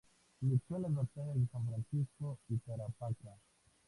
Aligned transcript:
Luchó 0.41 0.77
en 0.77 0.81
las 0.81 0.93
batallas 0.95 1.35
de 1.35 1.47
San 1.51 1.67
Francisco 1.67 2.39
y 2.49 2.57
Tarapacá. 2.57 3.35